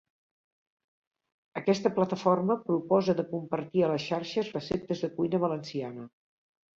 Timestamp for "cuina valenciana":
5.19-6.07